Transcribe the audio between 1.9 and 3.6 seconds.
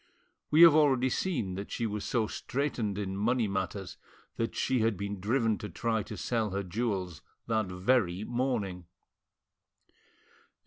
so straitened in money